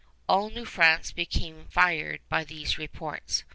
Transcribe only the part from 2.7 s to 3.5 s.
reports.